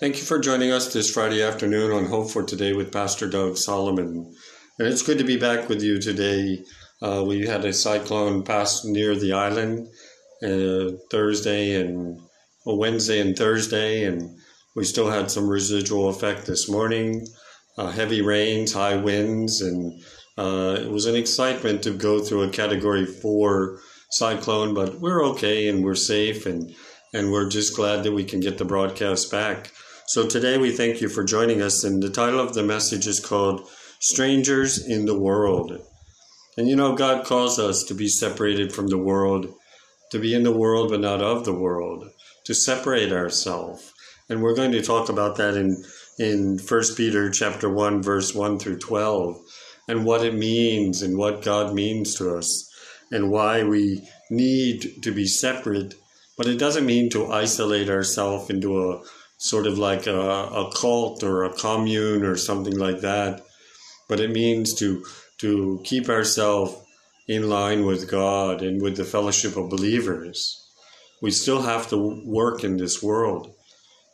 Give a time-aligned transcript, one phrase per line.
[0.00, 3.58] Thank you for joining us this Friday afternoon on Hope for Today with Pastor Doug
[3.58, 4.34] Solomon.
[4.78, 6.64] And it's good to be back with you today.
[7.02, 9.88] Uh, we had a cyclone pass near the island
[10.42, 12.18] uh, Thursday and
[12.64, 14.38] well, Wednesday and Thursday, and
[14.74, 17.26] we still had some residual effect this morning.
[17.76, 20.02] Uh, heavy rains, high winds, and
[20.38, 23.80] uh, it was an excitement to go through a Category Four
[24.12, 26.74] cyclone, but we're okay and we're safe, and
[27.12, 29.72] and we're just glad that we can get the broadcast back.
[30.10, 33.20] So today we thank you for joining us, and the title of the message is
[33.20, 33.68] called
[34.00, 35.86] Strangers in the World.
[36.58, 39.54] And you know, God calls us to be separated from the world,
[40.10, 42.10] to be in the world but not of the world,
[42.42, 43.92] to separate ourselves.
[44.28, 45.80] And we're going to talk about that in
[46.18, 49.40] in 1 Peter chapter 1 verse 1 through 12
[49.86, 52.68] and what it means and what God means to us
[53.12, 55.94] and why we need to be separate
[56.36, 59.02] but it doesn't mean to isolate ourselves into a
[59.40, 63.42] sort of like a, a cult or a commune or something like that.
[64.08, 65.04] But it means to
[65.38, 66.76] to keep ourselves
[67.26, 70.68] in line with God and with the fellowship of believers.
[71.22, 73.54] We still have to work in this world.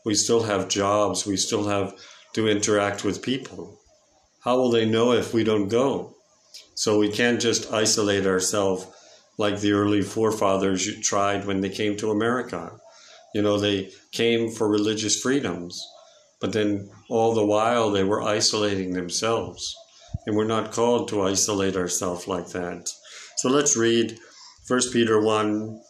[0.04, 1.26] We still have jobs.
[1.26, 1.94] We still have
[2.34, 3.80] to interact with people.
[4.44, 6.14] How will they know if we don't go?
[6.74, 8.86] So we can't just isolate ourselves
[9.38, 12.78] like the early forefathers tried when they came to America.
[13.34, 15.80] You know, they came for religious freedoms,
[16.40, 19.74] but then all the while they were isolating themselves.
[20.26, 22.88] And we're not called to isolate ourselves like that.
[23.36, 24.18] So let's read
[24.68, 25.80] 1 Peter 1.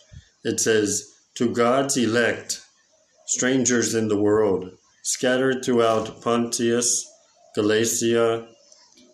[0.44, 2.62] It says, To God's elect,
[3.26, 7.10] strangers in the world, scattered throughout Pontus,
[7.54, 8.48] Galatia,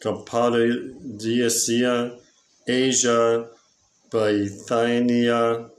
[0.01, 2.19] Cappadocia,
[2.67, 3.49] Asia,
[4.11, 5.71] Bithynia,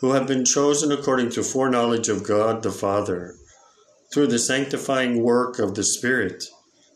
[0.00, 3.34] who have been chosen according to foreknowledge of God the Father,
[4.12, 6.44] through the sanctifying work of the Spirit,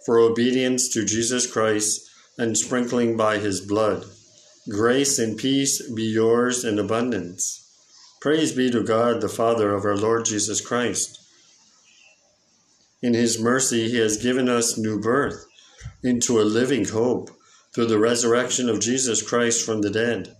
[0.06, 4.06] for obedience to Jesus Christ and sprinkling by his blood.
[4.68, 7.60] Grace and peace be yours in abundance.
[8.22, 11.20] Praise be to God, the Father of our Lord Jesus Christ.
[13.02, 15.44] In his mercy, he has given us new birth
[16.02, 17.30] into a living hope
[17.74, 20.34] through the resurrection of Jesus Christ from the dead,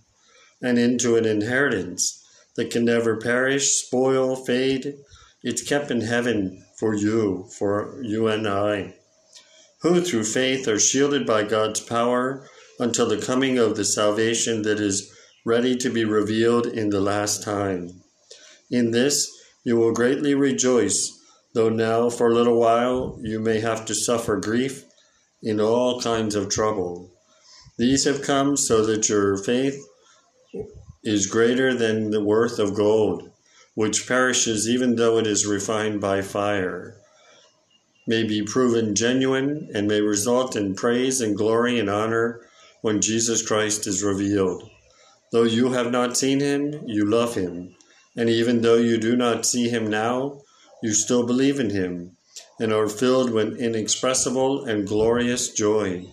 [0.63, 2.24] and into an inheritance
[2.55, 4.95] that can never perish, spoil, fade.
[5.43, 8.95] It's kept in heaven for you, for you and I,
[9.81, 12.47] who through faith are shielded by God's power
[12.79, 15.11] until the coming of the salvation that is
[15.45, 18.01] ready to be revealed in the last time.
[18.71, 19.31] In this
[19.63, 21.11] you will greatly rejoice,
[21.53, 24.83] though now for a little while you may have to suffer grief
[25.41, 27.11] in all kinds of trouble.
[27.77, 29.79] These have come so that your faith
[31.05, 33.29] is greater than the worth of gold,
[33.75, 36.97] which perishes even though it is refined by fire,
[38.07, 42.41] may be proven genuine and may result in praise and glory and honor
[42.81, 44.67] when Jesus Christ is revealed.
[45.31, 47.75] Though you have not seen him, you love him,
[48.17, 50.41] and even though you do not see him now,
[50.81, 52.17] you still believe in him
[52.59, 56.07] and are filled with inexpressible and glorious joy,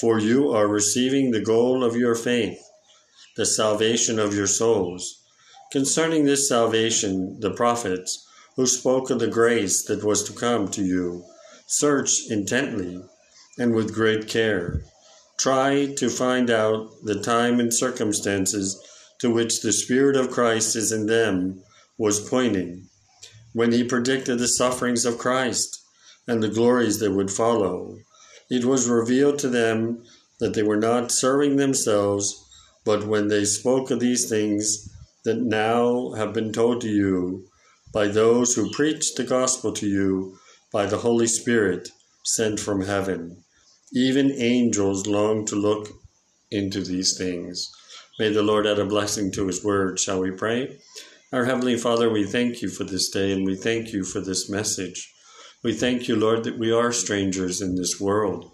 [0.00, 2.65] for you are receiving the goal of your faith
[3.36, 5.22] the salvation of your souls.
[5.70, 8.26] Concerning this salvation, the prophets,
[8.56, 11.24] who spoke of the grace that was to come to you,
[11.66, 13.02] searched intently
[13.58, 14.82] and with great care.
[15.38, 18.80] Try to find out the time and circumstances
[19.18, 21.62] to which the Spirit of Christ is in them
[21.98, 22.88] was pointing
[23.52, 25.82] when he predicted the sufferings of Christ
[26.26, 27.98] and the glories that would follow.
[28.50, 30.04] It was revealed to them
[30.40, 32.45] that they were not serving themselves
[32.86, 34.88] but when they spoke of these things
[35.24, 37.44] that now have been told to you
[37.92, 40.38] by those who preach the gospel to you
[40.72, 41.88] by the Holy Spirit
[42.24, 43.42] sent from heaven,
[43.92, 45.88] even angels long to look
[46.50, 47.68] into these things.
[48.20, 49.98] May the Lord add a blessing to his word.
[49.98, 50.78] Shall we pray?
[51.32, 54.48] Our Heavenly Father, we thank you for this day and we thank you for this
[54.48, 55.12] message.
[55.64, 58.52] We thank you, Lord, that we are strangers in this world.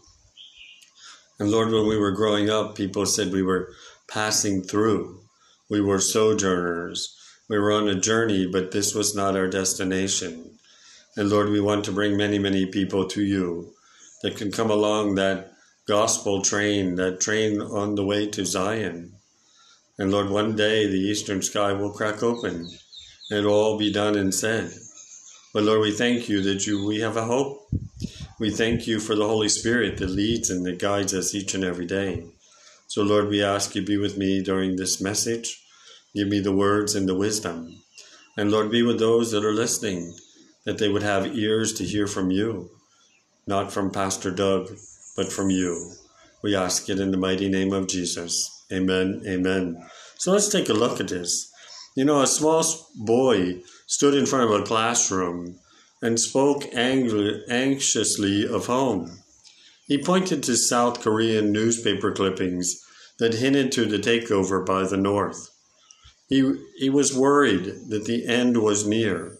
[1.39, 3.75] And Lord, when we were growing up, people said we were
[4.13, 5.19] passing through.
[5.71, 7.17] We were sojourners.
[7.49, 10.59] We were on a journey, but this was not our destination.
[11.17, 13.73] And Lord, we want to bring many, many people to you
[14.23, 15.53] that can come along that
[15.87, 19.15] gospel train, that train on the way to Zion.
[19.99, 22.69] And Lord, one day the eastern sky will crack open
[23.31, 24.73] and it'll all be done and said.
[25.55, 27.67] But Lord, we thank you that you we have a hope.
[28.39, 31.65] We thank you for the Holy Spirit that leads and that guides us each and
[31.65, 32.25] every day.
[32.93, 35.65] So, Lord, we ask you be with me during this message.
[36.15, 37.83] Give me the words and the wisdom.
[38.37, 40.13] And Lord, be with those that are listening.
[40.67, 42.69] that they would have ears to hear from you,
[43.47, 44.77] not from Pastor Doug,
[45.17, 45.93] but from you.
[46.43, 48.63] We ask it in the mighty name of Jesus.
[48.71, 49.23] Amen.
[49.27, 49.83] Amen.
[50.19, 51.51] So let's take a look at this.
[51.97, 52.63] You know, a small
[52.95, 55.59] boy stood in front of a classroom
[56.03, 59.22] and spoke angry, anxiously of home.
[59.87, 62.83] He pointed to South Korean newspaper clippings
[63.19, 65.51] that hinted to the takeover by the North.
[66.29, 69.39] He, he was worried that the end was near.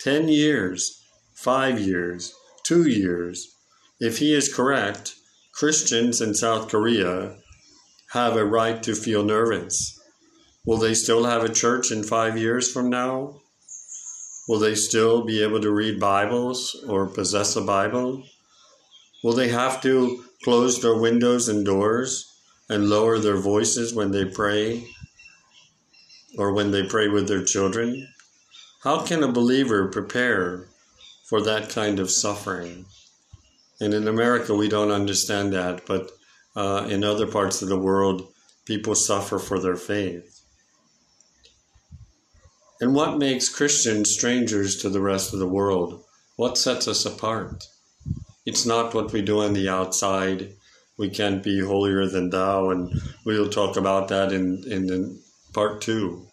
[0.00, 2.34] Ten years, five years,
[2.64, 3.54] two years.
[4.00, 5.14] If he is correct,
[5.52, 7.36] Christians in South Korea
[8.12, 10.00] have a right to feel nervous.
[10.64, 13.40] Will they still have a church in five years from now?
[14.48, 18.24] Will they still be able to read Bibles or possess a Bible?
[19.22, 22.28] Will they have to close their windows and doors
[22.68, 24.84] and lower their voices when they pray
[26.36, 28.08] or when they pray with their children?
[28.82, 30.66] How can a believer prepare
[31.28, 32.86] for that kind of suffering?
[33.80, 36.10] And in America, we don't understand that, but
[36.56, 38.28] uh, in other parts of the world,
[38.64, 40.40] people suffer for their faith.
[42.80, 46.04] And what makes Christians strangers to the rest of the world?
[46.36, 47.64] What sets us apart?
[48.44, 50.54] It's not what we do on the outside.
[50.98, 55.20] We can't be holier than thou, and we'll talk about that in, in, in
[55.52, 56.26] part two.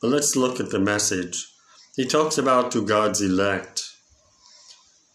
[0.00, 1.46] But let's look at the message.
[1.94, 3.84] He talks about to God's elect.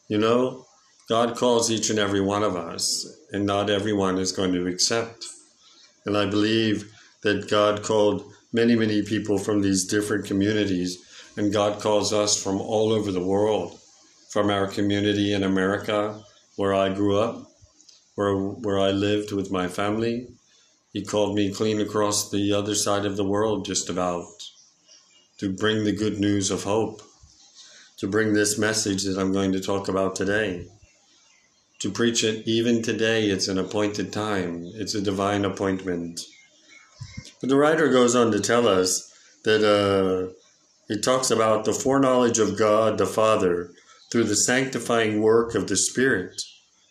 [0.08, 0.66] You know,
[1.10, 5.26] God calls each and every one of us, and not everyone is going to accept.
[6.06, 6.94] And I believe
[7.24, 10.98] that God called many, many people from these different communities,
[11.36, 13.80] and God calls us from all over the world,
[14.30, 16.24] from our community in America,
[16.58, 17.50] where I grew up,
[18.16, 20.28] where, where I lived with my family.
[20.92, 24.26] He called me clean across the other side of the world, just about,
[25.38, 27.02] to bring the good news of hope,
[27.98, 30.68] to bring this message that I'm going to talk about today.
[31.80, 36.22] To preach it even today, it's an appointed time, it's a divine appointment.
[37.40, 39.14] But the writer goes on to tell us
[39.44, 40.34] that uh,
[40.88, 43.70] he talks about the foreknowledge of God the Father
[44.12, 46.42] through the sanctifying work of the Spirit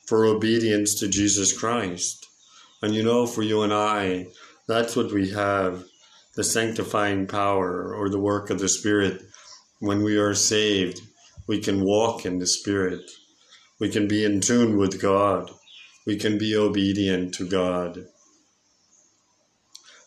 [0.07, 2.27] for obedience to Jesus Christ.
[2.83, 4.27] And you know, for you and I,
[4.69, 5.85] that's what we have
[6.35, 9.23] the sanctifying power or the work of the Spirit.
[9.79, 11.01] When we are saved,
[11.47, 13.11] we can walk in the Spirit.
[13.79, 15.51] We can be in tune with God.
[16.07, 18.07] We can be obedient to God.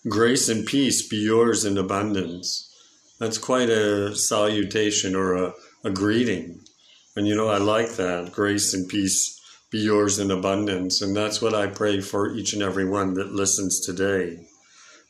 [0.07, 2.73] Grace and peace be yours in abundance.
[3.19, 5.53] That's quite a salutation or a,
[5.83, 6.61] a greeting.
[7.15, 8.31] And you know, I like that.
[8.31, 9.39] Grace and peace
[9.71, 11.01] be yours in abundance.
[11.01, 14.47] And that's what I pray for each and every one that listens today.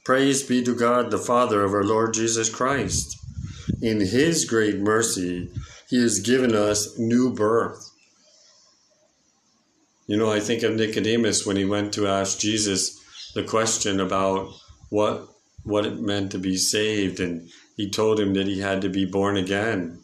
[0.06, 3.18] Praise be to God, the Father of our Lord Jesus Christ.
[3.82, 5.52] In His great mercy,
[5.90, 7.90] He has given us new birth.
[10.10, 13.00] You know, I think of Nicodemus when he went to ask Jesus
[13.36, 14.52] the question about
[14.90, 15.28] what
[15.64, 17.48] what it meant to be saved and
[17.78, 20.00] he told him that he had to be born again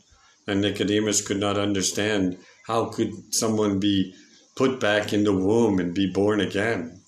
[0.47, 2.37] and Nicodemus could not understand
[2.67, 4.13] how could someone be
[4.55, 7.01] put back in the womb and be born again.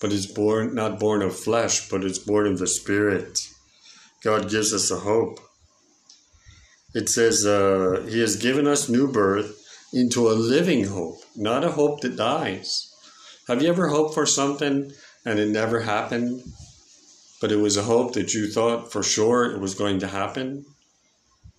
[0.00, 3.38] But it's born not born of flesh but it's born of the spirit.
[4.22, 5.40] God gives us a hope.
[6.94, 9.58] It says uh, he has given us new birth
[9.92, 12.92] into a living hope not a hope that dies.
[13.48, 14.92] Have you ever hoped for something
[15.24, 16.42] and it never happened?
[17.40, 20.64] But it was a hope that you thought for sure it was going to happen.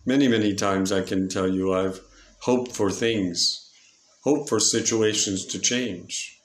[0.05, 2.01] Many, many times I can tell you I've
[2.39, 3.71] hoped for things,
[4.23, 6.37] hoped for situations to change.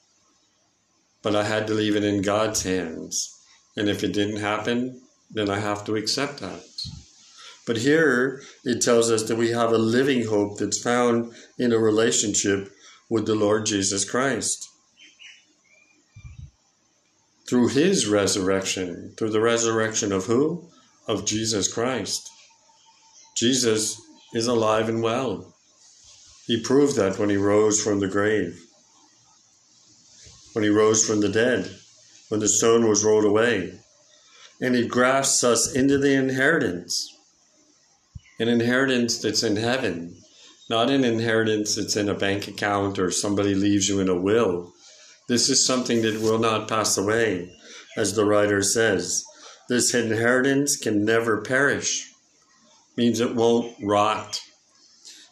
[1.21, 3.37] But I had to leave it in God's hands.
[3.75, 6.63] And if it didn't happen, then I have to accept that.
[7.67, 11.77] But here it tells us that we have a living hope that's found in a
[11.77, 12.71] relationship
[13.09, 14.69] with the Lord Jesus Christ
[17.49, 20.69] through his resurrection, through the resurrection of who?
[21.07, 22.29] Of Jesus Christ.
[23.35, 24.01] Jesus
[24.33, 25.53] is alive and well.
[26.45, 28.59] He proved that when he rose from the grave,
[30.53, 31.69] when he rose from the dead,
[32.29, 33.79] when the stone was rolled away.
[34.61, 37.15] And he grafts us into the inheritance,
[38.39, 40.17] an inheritance that's in heaven,
[40.69, 44.73] not an inheritance that's in a bank account or somebody leaves you in a will
[45.29, 47.55] this is something that will not pass away,
[47.95, 49.23] as the writer says.
[49.69, 52.08] This inheritance can never perish,
[52.99, 54.41] means it won't rot,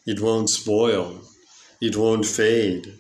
[0.05, 1.19] it won't spoil,
[1.81, 2.97] it won't fade,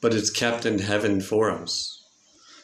[0.00, 2.04] but it's kept in heaven for us.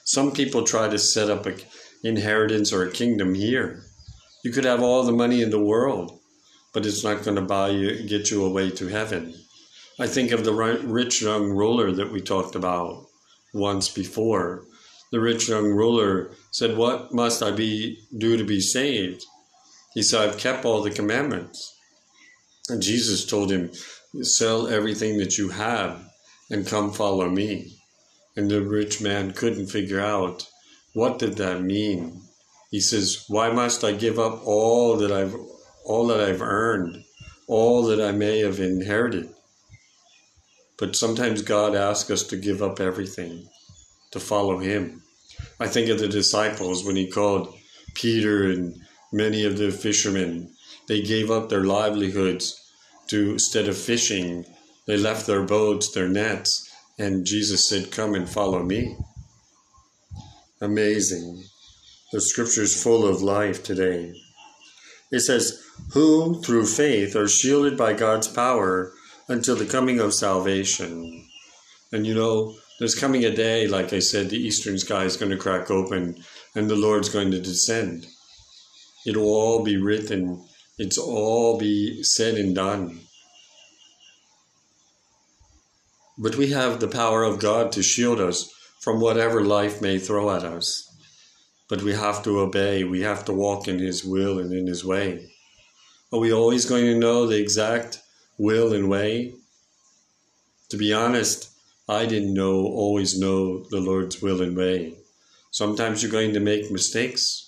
[0.04, 1.56] Some people try to set up an
[2.04, 3.82] inheritance or a kingdom here.
[4.44, 6.20] You could have all the money in the world,
[6.72, 9.34] but it's not going to buy you, get you away to heaven.
[9.98, 13.06] I think of the rich young ruler that we talked about
[13.52, 14.62] once before.
[15.10, 19.24] The rich young ruler said, What must I be do to be saved?
[19.94, 21.72] He said, I've kept all the commandments.
[22.68, 23.70] And Jesus told him,
[24.22, 26.04] Sell everything that you have
[26.50, 27.78] and come follow me.
[28.36, 30.48] And the rich man couldn't figure out
[30.92, 32.22] what did that mean.
[32.70, 35.36] He says, Why must I give up all that I've
[35.84, 37.04] all that I've earned,
[37.46, 39.28] all that I may have inherited?
[40.76, 43.48] But sometimes God asks us to give up everything
[44.10, 45.02] to follow Him.
[45.60, 47.54] I think of the disciples when He called
[47.94, 48.80] Peter and
[49.14, 50.50] many of the fishermen.
[50.88, 52.60] They gave up their livelihoods
[53.08, 54.44] to instead of fishing,
[54.86, 56.68] they left their boats, their nets,
[56.98, 58.96] and Jesus said, Come and follow me.
[60.60, 61.44] Amazing.
[62.12, 64.14] The scripture is full of life today.
[65.10, 68.92] It says, Who through faith are shielded by God's power
[69.28, 71.26] until the coming of salvation.
[71.92, 75.30] And you know, there's coming a day, like I said, the eastern sky is going
[75.30, 76.22] to crack open
[76.54, 78.06] and the Lord's going to descend.
[79.06, 80.44] It'll all be written,
[80.78, 83.00] it's all be said and done.
[86.16, 90.34] But we have the power of God to shield us from whatever life may throw
[90.34, 90.90] at us.
[91.68, 94.84] But we have to obey, we have to walk in His will and in His
[94.84, 95.30] way.
[96.12, 98.00] Are we always going to know the exact
[98.38, 99.34] will and way.
[100.70, 101.50] To be honest,
[101.88, 104.96] I didn't know always know the Lord's will and way.
[105.50, 107.43] Sometimes you're going to make mistakes,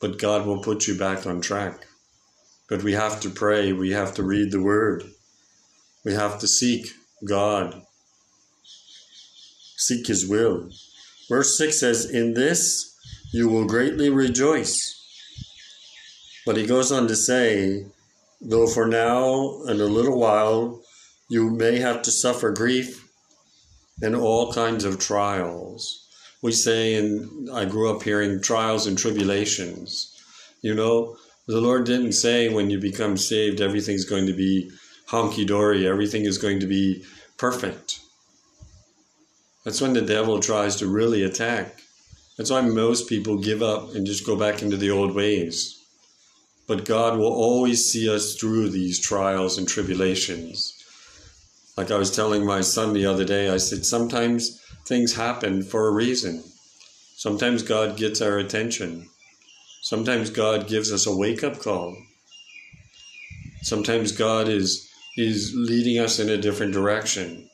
[0.00, 1.86] but God will put you back on track.
[2.68, 5.04] But we have to pray, we have to read the word.
[6.04, 6.88] We have to seek
[7.24, 7.82] God.
[9.76, 10.70] Seek his will.
[11.28, 12.96] Verse 6 says, In this
[13.32, 14.94] you will greatly rejoice.
[16.46, 17.86] But he goes on to say,
[18.40, 20.82] though for now and a little while
[21.28, 23.08] you may have to suffer grief
[24.00, 26.07] and all kinds of trials.
[26.40, 30.14] We say, and I grew up hearing trials and tribulations.
[30.62, 31.16] You know,
[31.46, 34.70] the Lord didn't say when you become saved, everything's going to be
[35.08, 37.04] honky dory, everything is going to be
[37.38, 38.00] perfect.
[39.64, 41.80] That's when the devil tries to really attack.
[42.36, 45.74] That's why most people give up and just go back into the old ways.
[46.66, 50.74] But God will always see us through these trials and tribulations.
[51.76, 55.86] Like I was telling my son the other day, I said, sometimes things happen for
[55.86, 56.42] a reason.
[57.16, 59.08] Sometimes God gets our attention.
[59.82, 61.96] Sometimes God gives us a wake up call.
[63.62, 67.48] Sometimes God is, is leading us in a different direction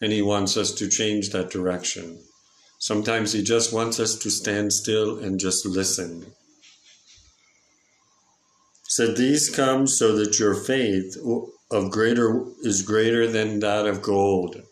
[0.00, 2.18] and He wants us to change that direction.
[2.78, 6.26] Sometimes He just wants us to stand still and just listen
[8.94, 11.16] said these come so that your faith
[11.68, 14.62] of greater is greater than that of gold.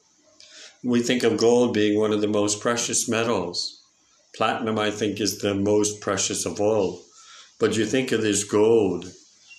[0.84, 3.82] We think of gold being one of the most precious metals.
[4.34, 7.02] Platinum, I think, is the most precious of all.
[7.60, 9.12] But you think of this gold,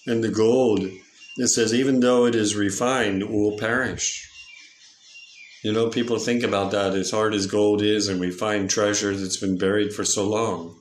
[0.06, 0.82] and the gold,
[1.38, 4.30] it says, even though it is refined, will perish.
[5.64, 9.16] You know, people think about that as hard as gold is, and we find treasure
[9.16, 10.78] that's been buried for so long.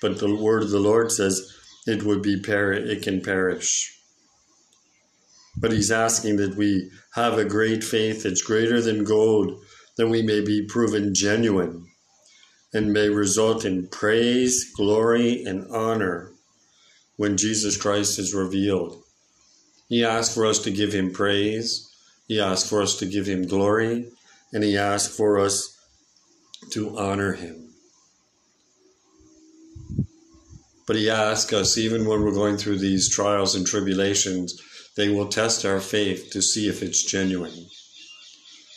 [0.00, 1.46] But the word of the Lord says,
[1.86, 3.90] it would be per it can perish.
[5.56, 9.60] But he's asking that we have a great faith that's greater than gold,
[9.96, 11.86] that we may be proven genuine
[12.72, 16.32] and may result in praise, glory, and honor
[17.16, 19.02] when Jesus Christ is revealed.
[19.88, 21.88] He asks for us to give him praise,
[22.26, 24.10] he asks for us to give him glory,
[24.52, 25.78] and he asks for us
[26.70, 27.70] to honor him.
[30.86, 34.60] But he asks us, even when we're going through these trials and tribulations,
[34.96, 37.66] they will test our faith to see if it's genuine.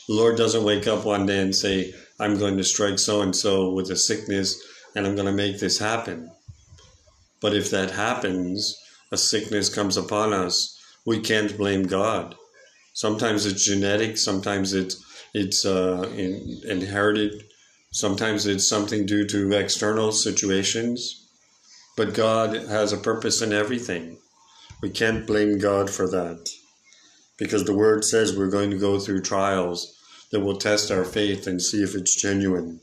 [0.08, 3.36] The Lord doesn't wake up one day and say, I'm going to strike so and
[3.36, 4.58] so with a sickness
[4.96, 6.32] and I'm going to make this happen.
[7.42, 8.76] But if that happens,
[9.12, 12.36] a sickness comes upon us, we can't blame God.
[12.94, 17.44] Sometimes it's genetic, sometimes it's it's uh, in, inherited,
[17.92, 21.28] sometimes it's something due to external situations.
[21.98, 24.18] But God has a purpose in everything.
[24.82, 26.50] We can't blame God for that.
[27.38, 29.97] Because the word says we're going to go through trials
[30.31, 32.79] that will test our faith and see if it's genuine.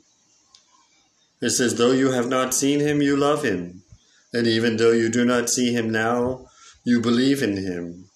[1.40, 3.82] It says, Though you have not seen him, you love him.
[4.32, 6.46] And even though you do not see him now,
[6.84, 8.06] you believe in him.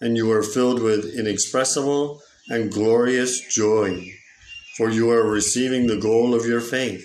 [0.00, 4.10] And you are filled with inexpressible and glorious joy.
[4.76, 7.04] For you are receiving the goal of your faith,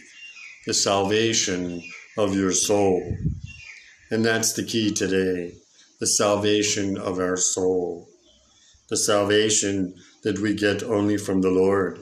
[0.65, 1.83] the salvation
[2.17, 3.17] of your soul.
[4.11, 5.53] And that's the key today
[5.99, 8.09] the salvation of our soul,
[8.89, 11.99] the salvation that we get only from the Lord.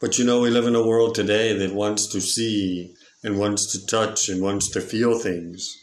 [0.00, 3.72] But you know, we live in a world today that wants to see and wants
[3.72, 5.76] to touch and wants to feel things.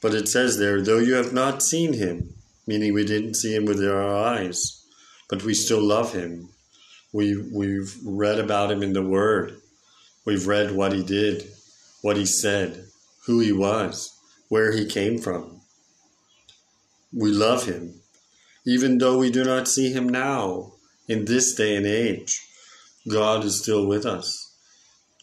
[0.00, 2.34] But it says there, though you have not seen him,
[2.66, 4.84] meaning we didn't see him with our eyes,
[5.30, 6.48] but we still love him.
[7.12, 9.60] We, we've read about him in the Word.
[10.26, 11.48] We've read what he did,
[12.00, 12.86] what he said,
[13.26, 14.12] who he was,
[14.48, 15.60] where he came from.
[17.12, 18.01] We love him,
[18.64, 20.72] even though we do not see him now,
[21.08, 22.40] in this day and age.
[23.08, 24.54] God is still with us.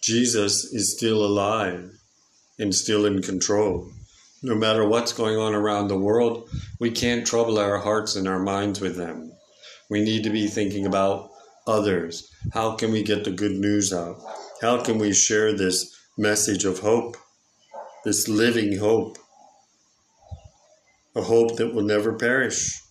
[0.02, 1.92] Jesus is still alive
[2.58, 3.90] and still in control.
[4.42, 8.40] No matter what's going on around the world, we can't trouble our hearts and our
[8.40, 9.32] minds with them.
[9.90, 11.32] We need to be thinking about
[11.68, 12.32] others.
[12.54, 14.18] How can we get the good news out?
[14.62, 17.18] How can we share this message of hope,
[18.06, 19.18] this living hope,
[21.16, 22.82] a hope that will never perish?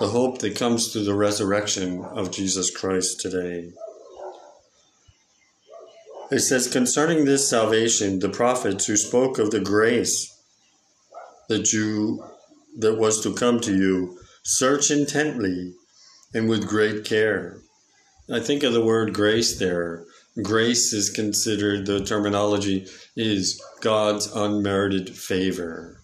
[0.00, 3.70] The hope that comes through the resurrection of Jesus Christ today.
[6.30, 10.34] It says, concerning this salvation, the prophets who spoke of the grace
[11.50, 12.24] that you
[12.78, 15.74] that was to come to you, search intently
[16.32, 17.58] and with great care.
[18.32, 20.04] I think of the word grace there.
[20.40, 26.00] Grace is considered the terminology is God's unmerited favor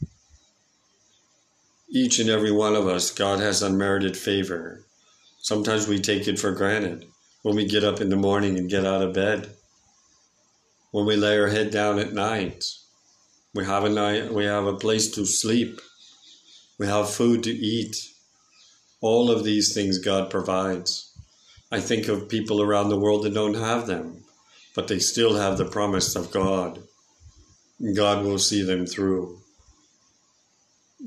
[1.88, 4.84] each and every one of us, God has unmerited favor.
[5.38, 7.06] Sometimes we take it for granted
[7.42, 9.50] when we get up in the morning and get out of bed.
[10.90, 12.64] When we lay our head down at night,
[13.54, 15.80] we have a night, we have a place to sleep.
[16.78, 17.96] We have food to eat.
[19.00, 21.12] All of these things God provides.
[21.70, 24.24] I think of people around the world that don't have them,
[24.74, 26.82] but they still have the promise of God.
[27.94, 29.40] God will see them through.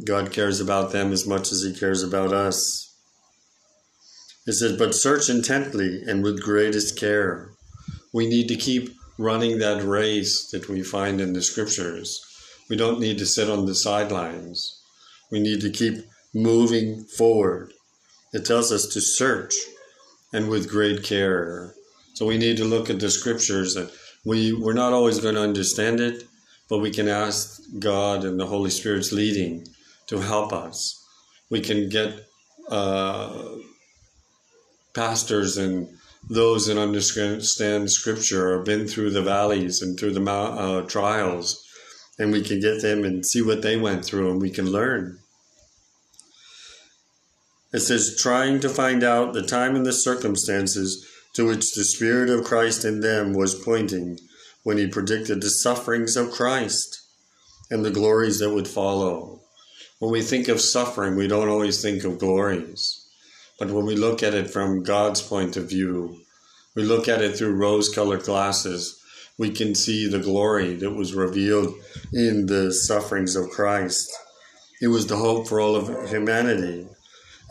[0.05, 2.95] God cares about them as much as He cares about us.
[4.45, 7.51] It says, But search intently and with greatest care.
[8.13, 12.19] We need to keep running that race that we find in the scriptures.
[12.69, 14.79] We don't need to sit on the sidelines.
[15.31, 17.73] We need to keep moving forward.
[18.31, 19.55] It tells us to search
[20.31, 21.73] and with great care.
[22.13, 23.89] So we need to look at the scriptures and
[24.23, 26.23] we, we're not always going to understand it,
[26.69, 29.67] but we can ask God and the Holy Spirit's leading
[30.09, 31.03] to help us.
[31.49, 32.27] We can get
[32.69, 33.55] uh,
[34.93, 35.87] pastors and
[36.29, 41.63] those that understand Scripture or been through the valleys and through the uh, trials,
[42.17, 45.19] and we can get them and see what they went through, and we can learn.
[47.71, 52.29] It says, trying to find out the time and the circumstances to which the Spirit
[52.29, 54.17] of Christ in them was pointing
[54.63, 56.99] when he predicted the sufferings of Christ
[57.69, 59.39] and the glories that would follow.
[59.99, 63.05] When we think of suffering, we don't always think of glories.
[63.59, 66.21] But when we look at it from God's point of view,
[66.73, 68.97] we look at it through rose colored glasses,
[69.37, 71.73] we can see the glory that was revealed
[72.13, 74.09] in the sufferings of Christ.
[74.81, 76.87] It was the hope for all of humanity.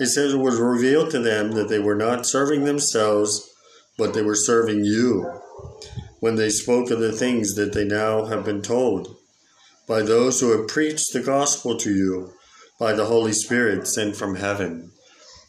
[0.00, 3.46] It says it was revealed to them that they were not serving themselves,
[3.98, 5.30] but they were serving you
[6.20, 9.16] when they spoke of the things that they now have been told
[9.86, 12.32] by those who have preached the gospel to you
[12.78, 14.92] by the Holy Spirit sent from heaven.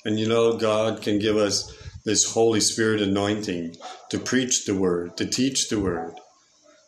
[0.04, 1.72] And you know, God can give us
[2.06, 3.76] this Holy Spirit anointing
[4.10, 6.14] to preach the word, to teach the word.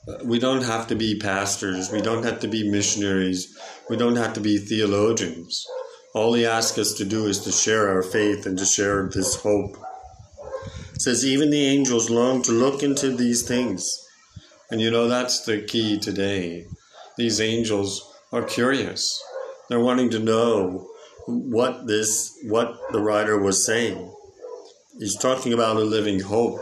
[0.07, 1.91] Uh, we don't have to be pastors.
[1.91, 3.55] We don't have to be missionaries.
[3.89, 5.63] We don't have to be theologians.
[6.15, 9.35] All He asks us to do is to share our faith and to share this
[9.35, 9.77] hope.
[10.95, 13.97] It says, even the angels long to look into these things.
[14.71, 16.65] And you know, that's the key today.
[17.17, 18.01] These angels
[18.31, 19.21] are curious.
[19.71, 20.89] They're wanting to know
[21.27, 24.13] what this, what the writer was saying.
[24.99, 26.59] He's talking about a living hope.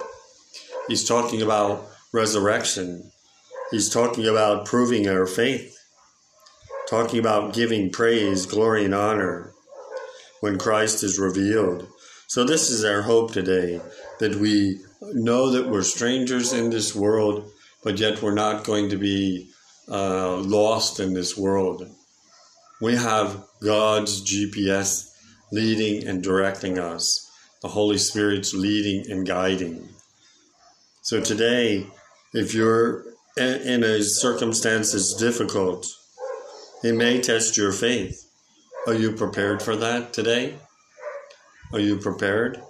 [0.88, 3.10] He's talking about resurrection.
[3.72, 5.76] He's talking about proving our faith.
[6.88, 9.54] Talking about giving praise, glory, and honor
[10.42, 11.88] when Christ is revealed.
[12.28, 13.82] So, this is our hope today
[14.20, 17.50] that we know that we're strangers in this world,
[17.84, 19.50] but yet we're not going to be
[19.88, 21.90] uh, lost in this world
[22.82, 25.12] we have God's GPS
[25.52, 27.30] leading and directing us,
[27.62, 29.90] the Holy Spirit's leading and guiding.
[31.02, 31.88] So today,
[32.34, 33.04] if you're
[33.38, 35.88] in a circumstance that's difficult,
[36.84, 38.30] it may test your faith.
[38.88, 40.56] Are you prepared for that today?
[41.74, 42.62] Are you prepared?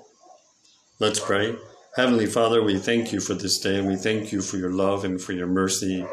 [1.00, 1.56] Let's pray.
[1.96, 5.06] Heavenly Father, we thank you for this day and we thank you for your love
[5.06, 6.06] and for your mercy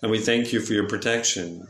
[0.00, 1.66] and we thank you for your protection.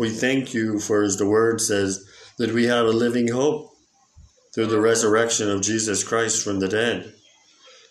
[0.00, 2.08] We thank you for, as the word says,
[2.38, 3.70] that we have a living hope
[4.54, 7.12] through the resurrection of Jesus Christ from the dead.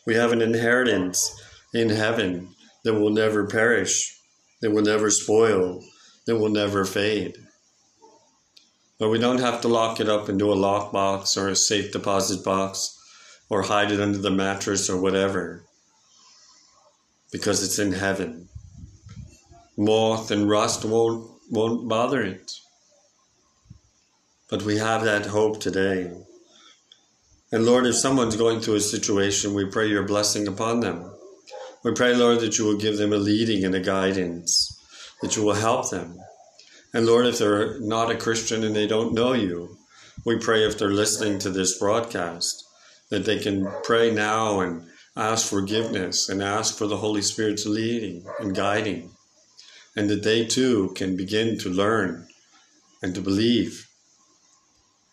[0.08, 1.32] We have an inheritance
[1.72, 4.20] in heaven that will never perish,
[4.60, 5.84] that will never spoil,
[6.26, 7.36] that will never fade.
[8.98, 12.44] But we don't have to lock it up into a lockbox or a safe deposit
[12.44, 12.98] box
[13.52, 15.64] or hide it under the mattress or whatever
[17.32, 18.50] because it's in heaven.
[19.78, 22.52] Moth and rust won't, won't bother it.
[24.50, 26.12] But we have that hope today.
[27.52, 31.12] And Lord, if someone's going through a situation, we pray your blessing upon them.
[31.84, 34.78] We pray, Lord, that you will give them a leading and a guidance,
[35.22, 36.18] that you will help them.
[36.94, 39.78] And Lord, if they're not a Christian and they don't know you,
[40.26, 42.66] we pray if they're listening to this broadcast,
[43.10, 44.84] that they can pray now and
[45.16, 49.12] ask forgiveness and ask for the Holy Spirit's leading and guiding,
[50.00, 52.26] and that they too can begin to learn
[53.02, 53.90] and to believe,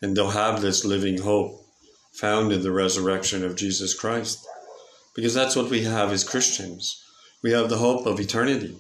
[0.01, 1.67] and they'll have this living hope
[2.13, 4.47] found in the resurrection of Jesus Christ.
[5.17, 7.03] Because that's what we have as Christians.
[7.43, 8.77] We have the hope of eternity.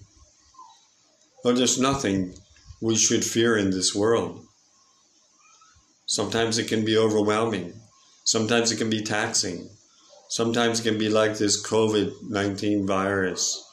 [1.42, 2.35] But there's nothing
[2.81, 4.47] we should fear in this world.
[6.07, 7.81] Sometimes it can be overwhelming.
[8.23, 9.71] Sometimes it can be taxing.
[10.29, 13.69] Sometimes it can be like this COVID 19 virus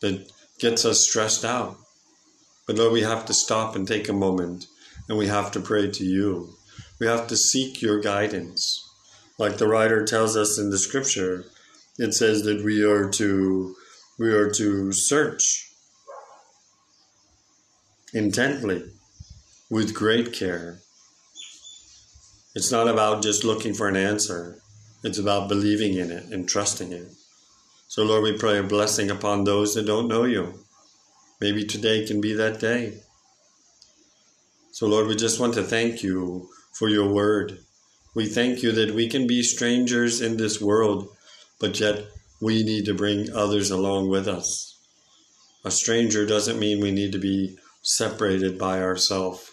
[0.00, 0.30] that
[0.64, 1.76] gets us stressed out.
[2.66, 4.64] But Lord, we have to stop and take a moment
[5.10, 6.54] and we have to pray to you.
[6.98, 8.82] We have to seek your guidance.
[9.38, 11.44] Like the writer tells us in the scripture,
[11.98, 13.76] it says that we are to
[14.18, 15.70] we are to search
[18.14, 18.84] intently
[19.68, 20.78] with great care.
[22.54, 24.62] It's not about just looking for an answer.
[25.02, 27.08] It's about believing in it and trusting it.
[27.88, 30.54] So Lord, we pray a blessing upon those that don't know you.
[31.40, 33.00] Maybe today can be that day.
[34.72, 37.58] So Lord, we just want to thank you for your word.
[38.14, 41.08] We thank you that we can be strangers in this world
[41.64, 42.06] but yet
[42.40, 44.78] we need to bring others along with us.
[45.64, 49.50] A stranger doesn't mean we need to be separated by ourselves.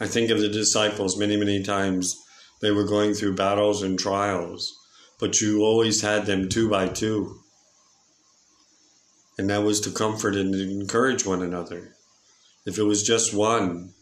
[0.00, 2.18] I think of the disciples many, many times.
[2.60, 4.74] They were going through battles and trials,
[5.20, 7.40] but you always had them two by two.
[9.38, 11.94] And that was to comfort and encourage one another.
[12.66, 13.94] If it was just one,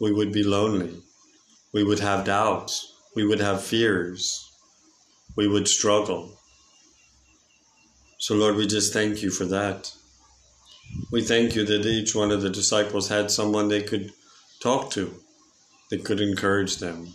[0.00, 1.02] we would be lonely.
[1.72, 2.94] We would have doubts.
[3.14, 4.48] We would have fears
[5.38, 6.36] we would struggle.
[8.18, 9.92] So, Lord, we just thank you for that.
[11.12, 14.12] We thank you that each one of the disciples had someone they could
[14.60, 15.14] talk to,
[15.90, 17.12] that could encourage them.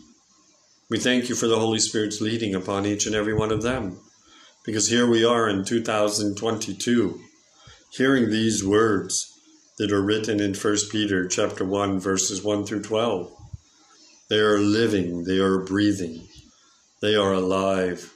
[0.94, 4.00] We thank you for the Holy Spirit's leading upon each and every one of them.
[4.64, 7.20] Because here we are in 2022,
[7.98, 9.34] hearing these words
[9.80, 13.34] that are written in 1 Peter chapter 1 verses 1 through 12.
[14.30, 16.28] They are living, they are breathing,
[17.02, 18.14] they are alive.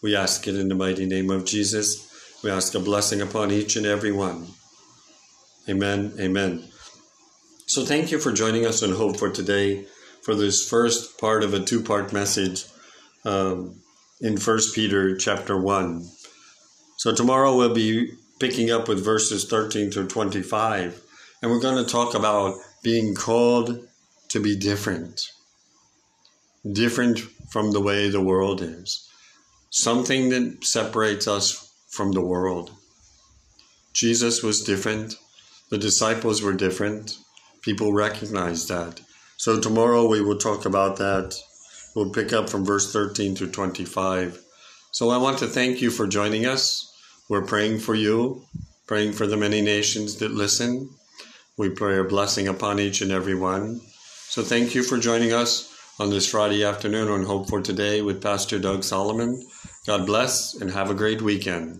[0.00, 2.08] We ask it in the mighty name of Jesus.
[2.44, 4.46] We ask a blessing upon each and every one.
[5.68, 6.12] Amen.
[6.20, 6.62] Amen.
[7.66, 9.86] So thank you for joining us on Hope for today
[10.22, 12.64] for this first part of a two-part message
[13.24, 13.80] um,
[14.20, 16.08] in First Peter chapter one.
[16.98, 21.00] So tomorrow we'll be picking up with verses 13 through 25,
[21.42, 23.86] and we're going to talk about being called
[24.28, 25.22] to be different,
[26.70, 29.08] different from the way the world is
[29.70, 32.70] something that separates us from the world.
[33.92, 35.16] Jesus was different,
[35.70, 37.18] the disciples were different.
[37.62, 39.00] People recognized that.
[39.38, 41.40] So, tomorrow we will talk about that.
[41.94, 44.42] We'll pick up from verse 13 to 25.
[44.90, 46.92] So, I want to thank you for joining us.
[47.28, 48.42] We're praying for you,
[48.88, 50.90] praying for the many nations that listen.
[51.56, 53.80] We pray a blessing upon each and every one.
[54.28, 58.20] So, thank you for joining us on this Friday afternoon on Hope for Today with
[58.20, 59.40] Pastor Doug Solomon.
[59.86, 61.78] God bless and have a great weekend.